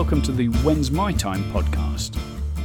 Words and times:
welcome 0.00 0.22
to 0.22 0.32
the 0.32 0.46
When's 0.64 0.90
My 0.90 1.12
Time 1.12 1.44
podcast. 1.52 2.18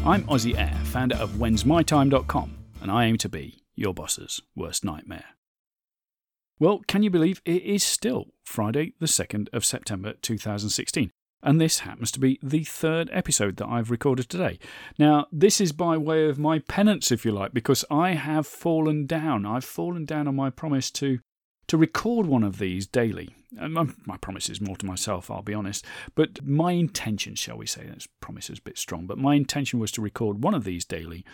I'm 0.06 0.24
Aussie 0.24 0.58
Air, 0.58 0.80
founder 0.86 1.18
of 1.18 1.32
whensmytime.com, 1.32 2.56
and 2.82 2.90
I 2.90 3.04
aim 3.04 3.18
to 3.18 3.28
be 3.28 3.62
your 3.76 3.94
boss's 3.94 4.42
worst 4.56 4.86
nightmare. 4.86 5.26
Well, 6.60 6.80
can 6.88 7.04
you 7.04 7.10
believe 7.10 7.42
it 7.44 7.62
is 7.64 7.84
still 7.84 8.28
Friday, 8.46 8.94
the 9.02 9.06
2nd 9.06 9.50
of 9.52 9.66
September 9.66 10.14
2016? 10.22 11.12
And 11.44 11.60
this 11.60 11.80
happens 11.80 12.10
to 12.12 12.22
be 12.22 12.40
the 12.42 12.64
third 12.64 13.10
episode 13.12 13.58
that 13.58 13.68
I've 13.68 13.92
recorded 13.92 14.30
today. 14.30 14.58
Now, 14.98 15.28
this 15.30 15.60
is 15.60 15.74
by 15.74 15.98
way 15.98 16.30
of 16.30 16.40
my 16.40 16.60
penance, 16.60 17.12
if 17.12 17.26
you 17.26 17.34
like, 17.34 17.54
because 17.54 17.84
I 17.92 18.12
have 18.12 18.48
fallen 18.48 19.08
down. 19.08 19.46
I've 19.46 19.66
fallen 19.66 20.06
down 20.06 20.30
on 20.30 20.38
my 20.38 20.52
promise 20.52 20.90
to 20.92 21.20
to 21.68 21.78
record 21.78 22.28
one 22.28 22.44
of 22.44 22.60
these 22.60 22.88
daily. 22.88 23.36
My 23.56 24.18
promise 24.18 24.50
is 24.50 24.62
more 24.62 24.76
to 24.78 24.86
myself, 24.86 25.32
I'll 25.32 25.42
be 25.42 25.54
honest. 25.54 25.86
But 26.14 26.44
my 26.44 26.74
intention, 26.74 27.36
shall 27.36 27.58
we 27.58 27.66
say, 27.66 27.86
that's 27.88 28.08
promise 28.20 28.50
is 28.50 28.60
a 28.60 28.64
bit 28.64 28.78
strong, 28.78 29.08
but 29.08 29.18
my 29.18 29.36
intention 29.36 29.80
was 29.80 29.92
to 29.94 30.02
record 30.02 30.44
one 30.44 30.54
of 30.54 30.64
these 30.64 30.86
daily 30.86 31.26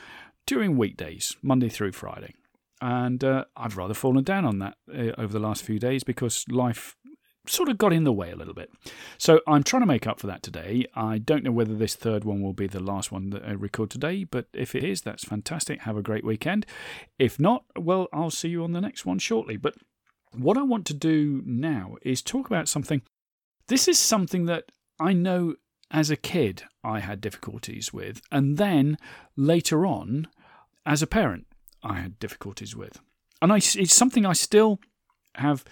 during 0.45 0.77
weekdays, 0.77 1.35
Monday 1.41 1.69
through 1.69 1.93
Friday. 1.93 2.35
And 2.81 3.23
uh, 3.23 3.45
I've 3.55 3.77
rather 3.77 3.93
fallen 3.93 4.23
down 4.23 4.43
on 4.45 4.59
that 4.59 4.75
uh, 4.91 5.11
over 5.17 5.31
the 5.33 5.39
last 5.39 5.63
few 5.63 5.77
days 5.77 6.03
because 6.03 6.45
life 6.49 6.95
sort 7.47 7.69
of 7.69 7.77
got 7.77 7.93
in 7.93 8.03
the 8.03 8.13
way 8.13 8.31
a 8.31 8.35
little 8.35 8.53
bit. 8.53 8.71
So 9.17 9.41
I'm 9.47 9.63
trying 9.63 9.81
to 9.81 9.87
make 9.87 10.07
up 10.07 10.19
for 10.19 10.27
that 10.27 10.43
today. 10.43 10.85
I 10.95 11.17
don't 11.17 11.43
know 11.43 11.51
whether 11.51 11.75
this 11.75 11.95
third 11.95 12.23
one 12.23 12.41
will 12.41 12.53
be 12.53 12.67
the 12.67 12.79
last 12.79 13.11
one 13.11 13.31
that 13.31 13.43
I 13.43 13.51
record 13.51 13.89
today, 13.89 14.23
but 14.23 14.47
if 14.53 14.75
it 14.75 14.83
is, 14.83 15.01
that's 15.01 15.23
fantastic. 15.23 15.81
Have 15.81 15.97
a 15.97 16.03
great 16.03 16.23
weekend. 16.23 16.65
If 17.17 17.39
not, 17.39 17.65
well, 17.77 18.07
I'll 18.13 18.31
see 18.31 18.49
you 18.49 18.63
on 18.63 18.73
the 18.73 18.81
next 18.81 19.05
one 19.05 19.19
shortly. 19.19 19.57
But 19.57 19.75
what 20.35 20.57
I 20.57 20.63
want 20.63 20.85
to 20.87 20.93
do 20.93 21.41
now 21.45 21.95
is 22.01 22.21
talk 22.21 22.47
about 22.47 22.69
something. 22.69 23.01
This 23.67 23.87
is 23.87 23.99
something 23.99 24.45
that 24.45 24.71
I 24.99 25.13
know 25.13 25.55
as 25.89 26.09
a 26.09 26.15
kid 26.15 26.63
I 26.83 26.99
had 26.99 27.21
difficulties 27.21 27.91
with, 27.91 28.21
and 28.31 28.57
then 28.57 28.97
later 29.35 29.85
on, 29.85 30.27
as 30.85 31.01
a 31.01 31.07
parent, 31.07 31.47
I 31.83 31.95
had 31.95 32.19
difficulties 32.19 32.75
with. 32.75 32.99
And 33.41 33.51
I, 33.51 33.57
it's 33.57 33.93
something 33.93 34.25
I 34.25 34.33
still 34.33 34.79
have 35.35 35.65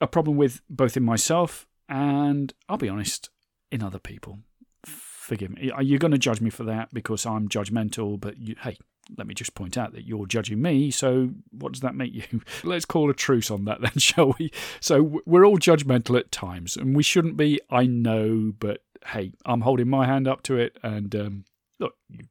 a 0.00 0.06
problem 0.06 0.36
with 0.36 0.60
both 0.68 0.96
in 0.96 1.04
myself 1.04 1.66
and, 1.88 2.52
I'll 2.68 2.76
be 2.76 2.88
honest, 2.88 3.30
in 3.70 3.82
other 3.82 3.98
people. 3.98 4.40
Forgive 4.84 5.50
me. 5.50 5.70
Are 5.70 5.82
You're 5.82 5.98
going 5.98 6.12
to 6.12 6.18
judge 6.18 6.40
me 6.40 6.50
for 6.50 6.64
that 6.64 6.92
because 6.92 7.24
I'm 7.24 7.48
judgmental, 7.48 8.20
but 8.20 8.38
you, 8.38 8.56
hey, 8.60 8.76
let 9.16 9.26
me 9.26 9.34
just 9.34 9.54
point 9.54 9.76
out 9.76 9.92
that 9.92 10.06
you're 10.06 10.26
judging 10.26 10.62
me, 10.62 10.90
so 10.90 11.30
what 11.50 11.72
does 11.72 11.80
that 11.80 11.94
make 11.94 12.12
you? 12.12 12.40
Let's 12.64 12.84
call 12.84 13.10
a 13.10 13.14
truce 13.14 13.50
on 13.50 13.64
that 13.64 13.80
then, 13.80 13.92
shall 13.98 14.34
we? 14.38 14.50
So 14.80 15.22
we're 15.26 15.44
all 15.44 15.58
judgmental 15.58 16.18
at 16.18 16.32
times, 16.32 16.76
and 16.76 16.96
we 16.96 17.02
shouldn't 17.02 17.36
be, 17.36 17.60
I 17.70 17.86
know, 17.86 18.52
but 18.58 18.82
hey, 19.06 19.32
I'm 19.44 19.62
holding 19.62 19.88
my 19.88 20.06
hand 20.06 20.28
up 20.28 20.42
to 20.44 20.56
it, 20.56 20.78
and 20.82 21.14
um, 21.14 21.44
look, 21.78 21.94
you, 22.08 22.24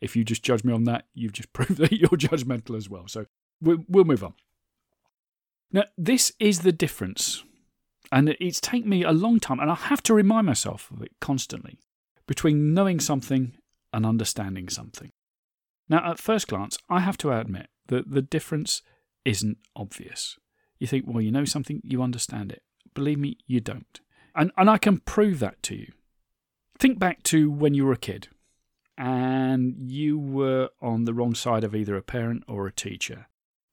if 0.00 0.16
you 0.16 0.24
just 0.24 0.42
judge 0.42 0.64
me 0.64 0.72
on 0.72 0.84
that, 0.84 1.06
you've 1.14 1.32
just 1.32 1.52
proved 1.52 1.76
that 1.76 1.92
you're 1.92 2.10
judgmental 2.10 2.76
as 2.76 2.88
well. 2.88 3.06
So 3.08 3.26
we'll, 3.60 3.84
we'll 3.88 4.04
move 4.04 4.24
on. 4.24 4.34
Now, 5.72 5.84
this 5.98 6.32
is 6.38 6.60
the 6.60 6.72
difference, 6.72 7.44
and 8.10 8.36
it's 8.40 8.60
taken 8.60 8.88
me 8.88 9.02
a 9.02 9.12
long 9.12 9.40
time, 9.40 9.60
and 9.60 9.70
I 9.70 9.74
have 9.74 10.02
to 10.04 10.14
remind 10.14 10.46
myself 10.46 10.90
of 10.90 11.02
it 11.02 11.12
constantly, 11.20 11.78
between 12.26 12.72
knowing 12.72 13.00
something 13.00 13.52
and 13.92 14.06
understanding 14.06 14.68
something. 14.68 15.10
Now, 15.88 16.10
at 16.10 16.18
first 16.18 16.48
glance, 16.48 16.78
I 16.88 17.00
have 17.00 17.18
to 17.18 17.32
admit 17.32 17.68
that 17.88 18.10
the 18.10 18.22
difference 18.22 18.82
isn't 19.24 19.58
obvious. 19.74 20.38
You 20.78 20.86
think, 20.86 21.04
well, 21.06 21.20
you 21.20 21.30
know 21.30 21.44
something, 21.44 21.80
you 21.84 22.02
understand 22.02 22.52
it. 22.52 22.62
Believe 22.94 23.18
me, 23.18 23.38
you 23.46 23.60
don't. 23.60 24.00
And, 24.34 24.50
and 24.56 24.68
I 24.68 24.78
can 24.78 24.98
prove 24.98 25.38
that 25.40 25.62
to 25.64 25.76
you. 25.76 25.92
Think 26.78 26.98
back 26.98 27.22
to 27.24 27.50
when 27.50 27.74
you 27.74 27.86
were 27.86 27.92
a 27.92 27.98
kid 27.98 28.28
and 28.98 29.90
you 29.90 30.18
were 30.18 30.70
on 30.80 31.04
the 31.04 31.14
wrong 31.14 31.34
side 31.34 31.64
of 31.64 31.74
either 31.74 31.96
a 31.96 32.02
parent 32.02 32.44
or 32.48 32.66
a 32.66 32.72
teacher. 32.72 33.28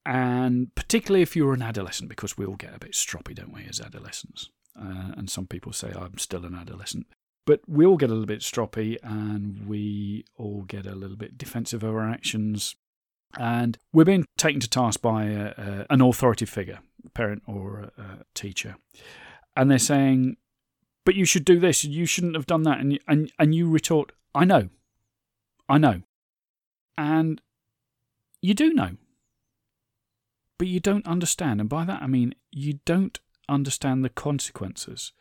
And 0.05 0.73
particularly 0.75 1.21
if 1.21 1.35
you 1.35 1.45
were 1.45 1.53
an 1.53 1.61
adolescent, 1.61 2.09
because 2.09 2.37
we 2.37 2.45
all 2.45 2.55
get 2.55 2.75
a 2.75 2.79
bit 2.79 2.91
stroppy, 2.91 3.33
don't 3.33 3.53
we, 3.53 3.65
as 3.65 3.79
adolescents? 3.79 4.49
Uh, 4.77 5.13
and 5.17 5.29
some 5.29 5.47
people 5.47 5.71
say, 5.71 5.93
I'm 5.95 6.17
still 6.17 6.45
an 6.45 6.55
adolescent. 6.55 7.07
But 7.45 7.61
we 7.67 7.85
all 7.85 7.97
get 7.97 8.09
a 8.09 8.13
little 8.13 8.25
bit 8.25 8.39
stroppy 8.39 8.97
and 9.03 9.67
we 9.67 10.25
all 10.37 10.61
get 10.61 10.85
a 10.85 10.95
little 10.95 11.17
bit 11.17 11.37
defensive 11.37 11.83
of 11.83 11.93
our 11.93 12.09
actions. 12.09 12.75
And 13.37 13.77
we're 13.91 14.05
being 14.05 14.25
taken 14.37 14.61
to 14.61 14.69
task 14.69 15.01
by 15.01 15.25
a, 15.25 15.53
a, 15.57 15.85
an 15.89 16.01
authority 16.01 16.45
figure, 16.45 16.79
a 17.05 17.09
parent 17.09 17.43
or 17.45 17.91
a, 17.97 18.01
a, 18.01 18.19
teacher. 18.33 18.75
And 19.57 19.69
they're 19.69 19.79
saying, 19.79 20.37
but 21.03 21.15
you 21.15 21.25
should 21.25 21.43
do 21.43 21.59
this, 21.59 21.83
you 21.83 22.05
shouldn't 22.05 22.35
have 22.35 22.45
done 22.45 22.63
that. 22.63 22.79
And, 22.79 22.99
and, 23.07 23.31
and 23.37 23.53
you 23.53 23.69
retort, 23.69 24.13
I 24.33 24.45
know. 24.45 24.69
I 25.67 25.77
know. 25.77 26.03
And 26.97 27.41
you 28.41 28.53
do 28.53 28.73
know. 28.73 28.91
But 30.57 30.67
you 30.67 30.79
don't 30.79 31.07
understand. 31.07 31.59
And 31.59 31.69
by 31.69 31.83
that 31.85 32.01
I 32.01 32.07
mean 32.07 32.35
you 32.51 32.79
don't 32.85 33.19
understand 33.49 34.05
the 34.05 34.09
consequences 34.09 35.11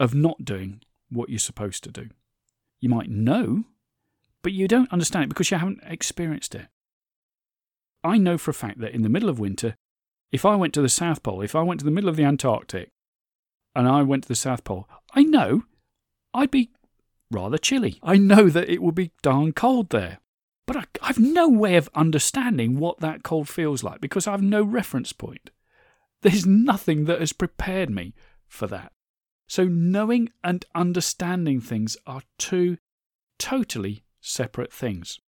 of 0.00 0.14
not 0.14 0.44
doing 0.44 0.80
what 1.10 1.28
you're 1.28 1.38
supposed 1.38 1.84
to 1.84 1.90
do. 1.90 2.08
You 2.80 2.88
might 2.88 3.10
know, 3.10 3.64
but 4.42 4.52
you 4.52 4.68
don't 4.68 4.92
understand 4.92 5.24
it 5.24 5.28
because 5.28 5.50
you 5.50 5.58
haven't 5.58 5.80
experienced 5.84 6.54
it. 6.54 6.66
I 8.04 8.18
know 8.18 8.38
for 8.38 8.50
a 8.50 8.54
fact 8.54 8.80
that 8.80 8.94
in 8.94 9.02
the 9.02 9.08
middle 9.08 9.28
of 9.28 9.40
winter, 9.40 9.74
if 10.30 10.44
I 10.44 10.54
went 10.54 10.74
to 10.74 10.82
the 10.82 10.88
South 10.88 11.22
Pole, 11.22 11.42
if 11.42 11.54
I 11.54 11.62
went 11.62 11.80
to 11.80 11.84
the 11.84 11.90
middle 11.90 12.10
of 12.10 12.16
the 12.16 12.24
Antarctic 12.24 12.90
and 13.74 13.88
I 13.88 14.02
went 14.02 14.24
to 14.24 14.28
the 14.28 14.34
South 14.34 14.64
Pole, 14.64 14.88
I 15.14 15.22
know 15.22 15.64
I'd 16.34 16.50
be 16.50 16.70
rather 17.30 17.58
chilly. 17.58 17.98
I 18.02 18.16
know 18.16 18.48
that 18.48 18.68
it 18.68 18.82
would 18.82 18.94
be 18.94 19.12
darn 19.22 19.52
cold 19.52 19.90
there. 19.90 20.18
But 20.66 20.76
I, 20.76 21.06
have 21.06 21.18
no 21.18 21.48
way 21.48 21.76
of 21.76 21.88
understanding 21.94 22.78
what 22.78 23.00
that 23.00 23.22
cold 23.22 23.48
feels 23.48 23.82
like 23.82 24.02
because 24.02 24.26
I 24.26 24.32
have 24.32 24.42
no 24.42 24.62
reference 24.62 25.14
point. 25.14 25.50
There's 26.20 26.44
nothing 26.44 27.06
that 27.06 27.20
has 27.20 27.32
prepared 27.32 27.88
me 27.88 28.14
for 28.46 28.66
that. 28.66 28.92
So, 29.48 29.64
knowing 29.64 30.30
and 30.44 30.64
understanding 30.74 31.60
things 31.60 31.96
are 32.06 32.22
two 32.38 32.76
totally 33.38 34.04
separate 34.20 34.72
things. 34.72 35.18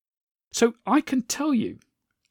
So, 0.52 0.74
I 0.86 1.00
can 1.00 1.22
tell 1.22 1.54
you, 1.54 1.78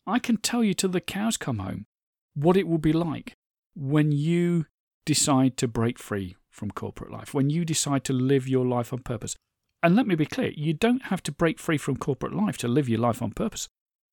I 0.06 0.20
can 0.20 0.38
tell 0.38 0.64
you 0.64 0.74
till 0.74 0.92
the 0.92 1.02
cows 1.02 1.36
come 1.36 1.60
home 1.60 1.88
what 2.36 2.58
it 2.58 2.68
will 2.68 2.78
be 2.78 2.94
like 2.94 3.34
when 3.76 4.12
you 4.12 4.66
decide 5.06 5.58
to 5.58 5.68
break 5.68 5.98
free 5.98 6.36
from 6.50 6.70
corporate 6.70 7.12
life, 7.12 7.34
when 7.34 7.50
you 7.50 7.66
decide 7.66 8.04
to 8.04 8.14
live 8.14 8.48
your 8.48 8.66
life 8.66 8.94
on 8.94 9.00
purpose. 9.00 9.36
And 9.82 9.96
let 9.96 10.06
me 10.06 10.16
be 10.16 10.26
clear 10.26 10.52
you 10.56 10.74
don't 10.74 11.06
have 11.06 11.24
to 11.24 11.32
break 11.32 11.60
free 11.60 11.78
from 11.78 11.98
corporate 11.98 12.34
life 12.34 12.58
to 12.58 12.68
live 12.68 12.90
your 12.90 13.00
life 13.00 13.22
on 13.22 13.32
purpose. 13.32 13.68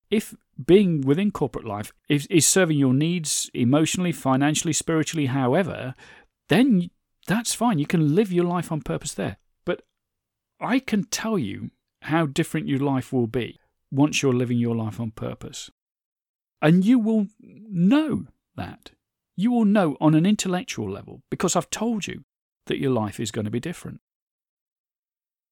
If 0.09 0.33
being 0.65 1.01
within 1.01 1.31
corporate 1.31 1.65
life 1.65 1.91
is, 2.07 2.25
is 2.27 2.47
serving 2.47 2.79
your 2.79 2.93
needs 2.93 3.51
emotionally, 3.53 4.13
financially, 4.13 4.71
spiritually, 4.71 5.25
however, 5.25 5.93
then 6.47 6.89
that's 7.27 7.53
fine. 7.53 7.77
You 7.77 7.85
can 7.85 8.15
live 8.15 8.31
your 8.31 8.45
life 8.45 8.71
on 8.71 8.81
purpose 8.81 9.13
there. 9.13 9.37
But 9.65 9.83
I 10.59 10.79
can 10.79 11.03
tell 11.03 11.37
you 11.37 11.71
how 12.03 12.25
different 12.25 12.67
your 12.67 12.79
life 12.79 13.13
will 13.13 13.27
be 13.27 13.59
once 13.91 14.21
you're 14.21 14.33
living 14.33 14.57
your 14.57 14.75
life 14.75 14.99
on 14.99 15.11
purpose. 15.11 15.69
And 16.61 16.85
you 16.85 16.97
will 16.97 17.27
know 17.39 18.27
that. 18.55 18.91
You 19.35 19.51
will 19.51 19.65
know 19.65 19.97
on 20.01 20.15
an 20.15 20.25
intellectual 20.25 20.89
level 20.89 21.21
because 21.29 21.55
I've 21.55 21.69
told 21.69 22.07
you 22.07 22.23
that 22.65 22.79
your 22.79 22.91
life 22.91 23.19
is 23.19 23.29
going 23.29 23.45
to 23.45 23.51
be 23.51 23.59
different. 23.59 24.01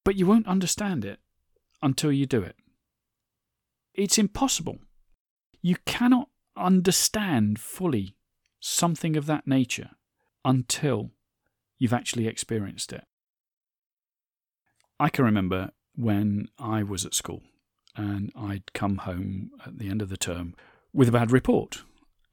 But 0.04 0.16
you 0.16 0.26
won't 0.26 0.48
understand 0.48 1.04
it 1.04 1.20
until 1.82 2.10
you 2.10 2.26
do 2.26 2.42
it. 2.42 2.56
It's 3.94 4.18
impossible. 4.18 4.78
You 5.62 5.76
cannot 5.84 6.28
understand 6.56 7.58
fully 7.58 8.16
something 8.60 9.16
of 9.16 9.26
that 9.26 9.46
nature 9.46 9.90
until 10.44 11.12
you've 11.78 11.92
actually 11.92 12.26
experienced 12.26 12.92
it. 12.92 13.04
I 14.98 15.08
can 15.08 15.24
remember 15.24 15.70
when 15.94 16.48
I 16.58 16.82
was 16.82 17.04
at 17.04 17.14
school 17.14 17.42
and 17.94 18.32
I'd 18.36 18.72
come 18.72 18.98
home 18.98 19.50
at 19.64 19.78
the 19.78 19.88
end 19.88 20.02
of 20.02 20.08
the 20.08 20.16
term 20.16 20.54
with 20.92 21.08
a 21.08 21.12
bad 21.12 21.30
report 21.30 21.82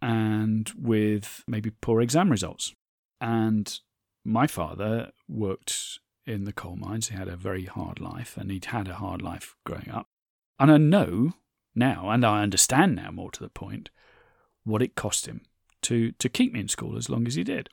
and 0.02 0.72
with 0.78 1.44
maybe 1.48 1.72
poor 1.82 2.02
exam 2.02 2.30
results. 2.30 2.74
And 3.20 3.80
my 4.26 4.48
father 4.48 5.12
worked 5.28 6.00
in 6.26 6.46
the 6.46 6.54
coal 6.54 6.76
mines. 6.76 7.10
He 7.10 7.16
had 7.16 7.28
a 7.28 7.38
very 7.38 7.66
hard 7.66 8.00
life 8.00 8.38
and 8.38 8.52
he'd 8.52 8.66
had 8.66 8.88
a 8.88 8.96
hard 8.96 9.22
life 9.22 9.56
growing 9.66 9.90
up. 9.90 10.08
And 10.60 10.72
I 10.72 10.78
know 10.78 11.34
now, 11.76 12.10
and 12.10 12.26
I 12.26 12.44
understand 12.44 12.96
now 12.96 13.12
more 13.12 13.32
to 13.32 13.42
the 13.42 13.50
point, 13.50 13.90
what 14.64 14.82
it 14.82 14.96
cost 14.96 15.26
him 15.26 15.42
to, 15.82 16.12
to 16.14 16.30
keep 16.30 16.54
me 16.54 16.62
in 16.62 16.68
school 16.68 16.98
as 16.98 17.10
long 17.10 17.28
as 17.28 17.36
he 17.36 17.44
did 17.44 17.70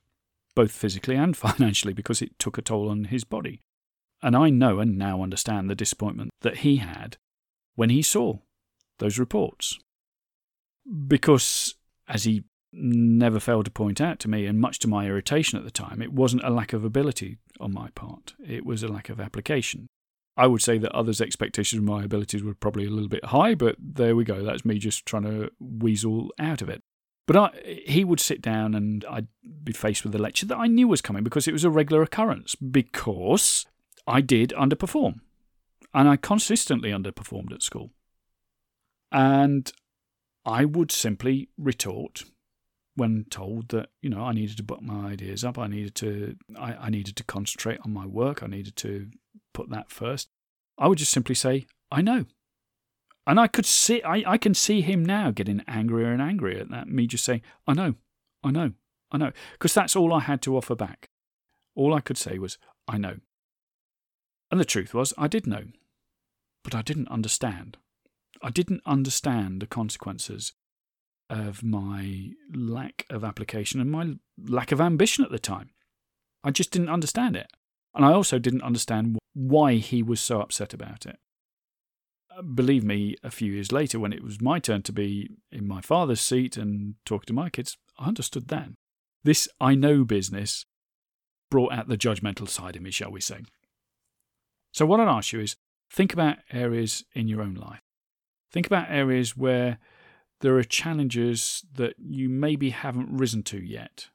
both 0.55 0.73
physically 0.73 1.17
and 1.17 1.37
financially, 1.37 1.93
because 1.93 2.23
it 2.23 2.39
took 2.39 2.59
a 2.59 2.63
toll 2.63 2.89
on 2.89 3.05
his 3.05 3.25
body. 3.25 3.61
And 4.23 4.37
I 4.37 4.51
know 4.51 4.81
and 4.81 4.99
now 4.99 5.23
understand 5.23 5.71
the 5.71 5.75
disappointment 5.75 6.31
that 6.43 6.59
he 6.59 6.77
had 6.77 7.17
when 7.75 7.91
he 7.91 8.03
saw 8.03 8.39
those 8.99 9.19
reports. 9.19 9.79
Because, 11.07 11.75
as 12.09 12.25
he 12.25 12.45
never 12.73 13.41
failed 13.41 13.65
to 13.65 13.71
point 13.71 14.01
out 14.01 14.19
to 14.21 14.29
me, 14.29 14.47
and 14.47 14.61
much 14.61 14.79
to 14.81 14.89
my 14.89 15.07
irritation 15.07 15.59
at 15.59 15.65
the 15.65 15.71
time, 15.71 16.03
it 16.03 16.13
wasn't 16.13 16.45
a 16.45 16.51
lack 16.51 16.73
of 16.73 16.85
ability 16.85 17.39
on 17.59 17.73
my 17.73 17.91
part, 17.91 18.35
it 18.45 18.65
was 18.65 18.83
a 18.83 18.89
lack 18.89 19.09
of 19.09 19.21
application. 19.21 19.87
I 20.37 20.47
would 20.47 20.63
say 20.63 20.79
that 20.79 20.93
others' 20.93 21.21
expectations 21.21 21.79
of 21.81 21.85
my 21.85 22.05
abilities 22.05 22.43
were 22.43 22.55
probably 22.55 22.87
a 22.87 22.91
little 22.91 23.09
bit 23.09 23.27
high, 23.27 23.55
but 23.55 23.77
there 23.79 24.17
we 24.17 24.25
go. 24.25 24.43
That's 24.43 24.65
me 24.65 24.79
just 24.79 25.05
trying 25.05 25.25
to 25.25 25.51
weasel 25.59 26.31
out 26.39 26.63
of 26.63 26.69
it. 26.69 26.83
But 27.31 27.55
I, 27.55 27.83
he 27.87 28.03
would 28.03 28.19
sit 28.19 28.43
down 28.43 28.75
and 28.75 29.05
I'd 29.09 29.29
be 29.63 29.71
faced 29.71 30.03
with 30.03 30.13
a 30.17 30.19
lecture 30.19 30.47
that 30.47 30.59
I 30.59 30.67
knew 30.67 30.89
was 30.89 31.01
coming 31.01 31.23
because 31.23 31.47
it 31.47 31.53
was 31.53 31.63
a 31.63 31.71
regular 31.71 32.03
occurrence, 32.03 32.57
because 32.57 33.67
I 34.05 34.21
did 34.21 34.53
underperform. 34.59 35.21
And 35.95 36.09
I 36.09 36.17
consistently 36.17 36.91
underperformed 36.91 37.53
at 37.53 37.63
school. 37.63 37.93
And 39.13 39.71
I 40.45 40.65
would 40.65 40.91
simply 40.91 41.51
retort 41.57 42.25
when 42.97 43.27
told 43.31 43.69
that 43.69 43.91
you 44.03 44.11
know 44.11 44.25
I 44.25 44.33
needed 44.33 44.57
to 44.57 44.65
put 44.65 44.83
my 44.83 45.13
ideas 45.13 45.45
up, 45.45 45.57
I 45.57 45.69
needed 45.69 45.95
to 45.97 46.37
I, 46.59 46.73
I 46.75 46.91
needed 46.91 47.15
to 47.15 47.23
concentrate 47.23 47.79
on 47.85 47.93
my 47.93 48.07
work, 48.07 48.43
I 48.43 48.49
needed 48.49 48.75
to 48.79 49.09
put 49.55 49.71
that 49.71 49.93
first. 49.93 50.31
I 50.77 50.89
would 50.89 50.99
just 50.99 51.13
simply 51.13 51.37
say, 51.37 51.69
I 51.93 52.03
know. 52.03 52.25
And 53.31 53.39
I 53.39 53.47
could 53.47 53.65
see 53.65 54.03
I, 54.03 54.25
I 54.27 54.39
can 54.39 54.55
see 54.55 54.81
him 54.81 55.05
now 55.05 55.31
getting 55.31 55.63
angrier 55.69 56.11
and 56.11 56.21
angrier 56.21 56.63
at 56.63 56.71
that, 56.71 56.89
me 56.89 57.07
just 57.07 57.25
saying, 57.25 57.43
I 57.65 57.75
know, 57.75 57.95
I 58.43 58.51
know, 58.51 58.73
I 59.13 59.19
know. 59.19 59.31
Because 59.53 59.73
that's 59.73 59.95
all 59.95 60.13
I 60.13 60.19
had 60.19 60.43
to 60.43 60.57
offer 60.57 60.75
back. 60.75 61.11
All 61.77 61.95
I 61.95 62.01
could 62.01 62.19
say 62.19 62.41
was, 62.41 62.59
I 62.89 62.99
know. 62.99 63.19
And 64.51 64.59
the 64.59 64.65
truth 64.65 64.95
was, 64.95 65.15
I 65.17 65.29
did 65.29 65.47
know. 65.47 65.67
But 66.65 66.75
I 66.75 66.83
didn't 66.83 67.07
understand. 67.07 67.77
I 68.43 68.51
didn't 68.51 68.83
understand 68.85 69.63
the 69.63 69.69
consequences 69.69 70.53
of 71.29 71.63
my 71.63 72.31
lack 72.53 73.07
of 73.11 73.23
application 73.23 73.81
and 73.81 73.93
my 73.93 74.15
lack 74.45 74.73
of 74.73 74.81
ambition 74.81 75.25
at 75.25 75.31
the 75.31 75.39
time. 75.39 75.71
I 76.43 76.51
just 76.51 76.73
didn't 76.73 76.89
understand 76.89 77.37
it. 77.37 77.47
And 77.95 78.05
I 78.05 78.13
also 78.13 78.41
didn't 78.41 78.63
understand 78.63 79.21
why 79.35 79.75
he 79.75 80.03
was 80.03 80.21
so 80.21 80.41
upset 80.41 80.75
about 80.75 81.07
it. 81.07 81.21
Believe 82.55 82.85
me, 82.85 83.17
a 83.23 83.31
few 83.31 83.53
years 83.53 83.73
later, 83.73 83.99
when 83.99 84.13
it 84.13 84.23
was 84.23 84.41
my 84.41 84.59
turn 84.59 84.83
to 84.83 84.93
be 84.93 85.31
in 85.51 85.67
my 85.67 85.81
father's 85.81 86.21
seat 86.21 86.57
and 86.57 86.95
talking 87.05 87.27
to 87.27 87.33
my 87.33 87.51
kids, 87.51 87.77
I 87.99 88.07
understood 88.07 88.49
then. 88.49 88.77
This 89.25 89.49
I 89.61 89.75
know 89.75 90.05
business 90.05 90.65
brought 91.51 91.73
out 91.73 91.89
the 91.89 91.99
judgmental 91.99 92.49
side 92.49 92.77
of 92.77 92.83
me, 92.83 92.91
shall 92.91 93.11
we 93.11 93.21
say. 93.21 93.41
So, 94.73 94.87
what 94.87 95.01
I'd 95.01 95.09
ask 95.09 95.33
you 95.33 95.41
is 95.41 95.57
think 95.91 96.13
about 96.13 96.39
areas 96.53 97.05
in 97.13 97.29
your 97.29 97.43
own 97.43 97.55
life. 97.55 97.81
Think 98.53 98.67
about 98.67 98.91
areas 98.91 99.37
where 99.37 99.79
there 100.41 100.57
are 100.57 100.65
challenges 100.65 101.65
that 101.75 101.95
you 101.99 102.29
maybe 102.29 102.71
haven't 102.71 103.17
risen 103.17 103.43
to 103.45 103.59
yet. 103.59 104.09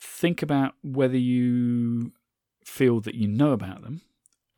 Think 0.00 0.42
about 0.42 0.74
whether 0.82 1.18
you 1.18 2.12
feel 2.64 3.00
that 3.00 3.14
you 3.14 3.28
know 3.28 3.52
about 3.52 3.82
them, 3.82 4.00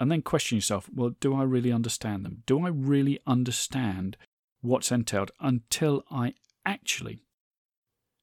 and 0.02 0.10
then 0.10 0.20
question 0.20 0.56
yourself 0.56 0.90
well, 0.92 1.14
do 1.20 1.32
I 1.32 1.44
really 1.44 1.70
understand 1.70 2.24
them? 2.24 2.42
Do 2.44 2.66
I 2.66 2.70
really 2.70 3.20
understand 3.24 4.16
what's 4.60 4.90
entailed 4.90 5.30
until 5.38 6.02
I 6.10 6.34
actually 6.66 7.22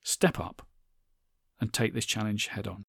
step 0.03 0.41
up 0.41 0.67
and 1.61 1.71
take 1.71 1.93
this 1.93 2.05
challenge 2.05 2.47
head 2.47 2.67
on? 2.67 2.83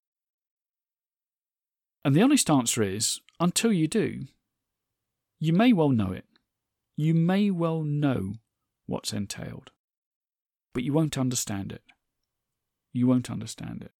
And 2.05 2.17
the 2.17 2.23
honest 2.23 2.51
answer 2.51 2.83
is 2.83 3.21
until 3.39 3.73
you 3.73 3.87
do, 3.87 4.25
you 5.39 5.53
may 5.53 5.73
well 5.73 5.91
know 5.91 6.11
it. 6.11 6.25
You 6.97 7.15
may 7.15 7.49
well 7.49 7.85
know 7.85 8.33
what's 8.87 9.13
entailed. 9.13 9.71
But 10.75 10.83
you 10.83 10.93
won't 10.93 11.17
understand 11.17 11.71
it. 11.71 11.83
You 12.93 13.07
won't 13.07 13.31
understand 13.31 13.83
it. 13.83 13.93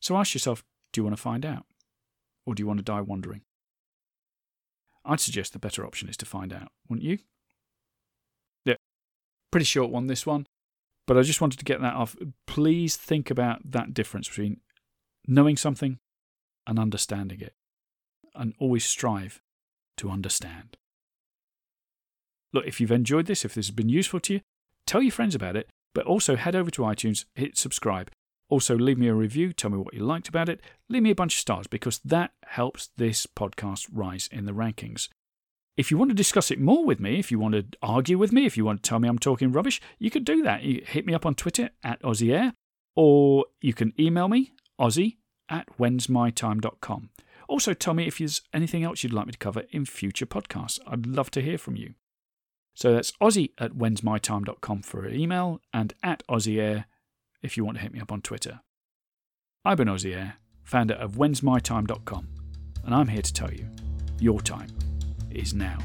So 0.00 0.16
ask 0.16 0.32
yourself 0.32 0.64
do 0.94 1.02
you 1.02 1.04
want 1.04 1.18
to 1.18 1.22
find 1.22 1.44
out? 1.44 1.66
Or 2.46 2.54
do 2.54 2.62
you 2.62 2.66
want 2.66 2.78
to 2.78 2.82
die 2.82 3.02
wondering? 3.02 3.42
I'd 5.04 5.20
suggest 5.20 5.52
the 5.52 5.58
better 5.58 5.84
option 5.84 6.08
is 6.08 6.16
to 6.18 6.26
find 6.26 6.52
out, 6.52 6.68
wouldn't 6.88 7.06
you? 7.06 7.18
Yeah, 8.64 8.76
pretty 9.50 9.66
short 9.66 9.90
one, 9.90 10.06
this 10.06 10.26
one. 10.26 10.46
But 11.06 11.18
I 11.18 11.22
just 11.22 11.40
wanted 11.40 11.58
to 11.58 11.64
get 11.64 11.80
that 11.82 11.94
off. 11.94 12.16
Please 12.46 12.96
think 12.96 13.30
about 13.30 13.70
that 13.72 13.92
difference 13.92 14.28
between 14.28 14.60
knowing 15.26 15.56
something 15.56 15.98
and 16.66 16.78
understanding 16.78 17.40
it. 17.40 17.52
And 18.34 18.54
always 18.58 18.84
strive 18.84 19.40
to 19.98 20.10
understand. 20.10 20.76
Look, 22.52 22.66
if 22.66 22.80
you've 22.80 22.90
enjoyed 22.90 23.26
this, 23.26 23.44
if 23.44 23.54
this 23.54 23.66
has 23.66 23.74
been 23.74 23.88
useful 23.88 24.20
to 24.20 24.34
you, 24.34 24.40
tell 24.86 25.02
your 25.02 25.12
friends 25.12 25.34
about 25.34 25.56
it, 25.56 25.68
but 25.94 26.06
also 26.06 26.36
head 26.36 26.56
over 26.56 26.70
to 26.70 26.82
iTunes, 26.82 27.26
hit 27.34 27.58
subscribe. 27.58 28.10
Also, 28.54 28.78
leave 28.78 28.98
me 28.98 29.08
a 29.08 29.14
review, 29.14 29.52
tell 29.52 29.68
me 29.68 29.76
what 29.76 29.94
you 29.94 30.04
liked 30.04 30.28
about 30.28 30.48
it, 30.48 30.60
leave 30.88 31.02
me 31.02 31.10
a 31.10 31.14
bunch 31.16 31.34
of 31.34 31.40
stars 31.40 31.66
because 31.66 31.98
that 32.04 32.30
helps 32.46 32.90
this 32.96 33.26
podcast 33.26 33.88
rise 33.92 34.28
in 34.30 34.44
the 34.44 34.52
rankings. 34.52 35.08
If 35.76 35.90
you 35.90 35.98
want 35.98 36.12
to 36.12 36.14
discuss 36.14 36.52
it 36.52 36.60
more 36.60 36.84
with 36.84 37.00
me, 37.00 37.18
if 37.18 37.32
you 37.32 37.40
want 37.40 37.54
to 37.56 37.66
argue 37.82 38.16
with 38.16 38.30
me, 38.30 38.46
if 38.46 38.56
you 38.56 38.64
want 38.64 38.80
to 38.80 38.88
tell 38.88 39.00
me 39.00 39.08
I'm 39.08 39.18
talking 39.18 39.50
rubbish, 39.50 39.82
you 39.98 40.08
could 40.08 40.24
do 40.24 40.40
that. 40.44 40.62
You 40.62 40.84
hit 40.86 41.04
me 41.04 41.14
up 41.14 41.26
on 41.26 41.34
Twitter 41.34 41.70
at 41.82 42.00
AussieAir, 42.02 42.52
or 42.94 43.46
you 43.60 43.74
can 43.74 43.92
email 43.98 44.28
me, 44.28 44.52
Aussie 44.80 45.16
at 45.48 45.76
whensmytime.com. 45.76 47.10
Also, 47.48 47.74
tell 47.74 47.94
me 47.94 48.06
if 48.06 48.18
there's 48.18 48.40
anything 48.52 48.84
else 48.84 49.02
you'd 49.02 49.12
like 49.12 49.26
me 49.26 49.32
to 49.32 49.38
cover 49.38 49.64
in 49.72 49.84
future 49.84 50.26
podcasts. 50.26 50.78
I'd 50.86 51.06
love 51.06 51.32
to 51.32 51.42
hear 51.42 51.58
from 51.58 51.74
you. 51.74 51.94
So 52.76 52.92
that's 52.92 53.10
Aussie 53.20 53.50
at 53.58 53.72
whensmytime.com 53.72 54.82
for 54.82 55.06
an 55.06 55.16
email 55.16 55.60
and 55.72 55.92
at 56.04 56.22
AussieAir 56.28 56.84
if 57.44 57.56
you 57.56 57.64
want 57.64 57.76
to 57.76 57.82
hit 57.82 57.92
me 57.92 58.00
up 58.00 58.10
on 58.10 58.22
Twitter. 58.22 58.60
I've 59.64 59.76
been 59.76 59.88
Air, 59.88 60.36
founder 60.62 60.94
of 60.94 61.12
whensmytime.com, 61.12 62.28
and 62.84 62.94
I'm 62.94 63.08
here 63.08 63.22
to 63.22 63.32
tell 63.32 63.52
you 63.52 63.68
your 64.18 64.40
time 64.40 64.70
is 65.30 65.54
now. 65.54 65.78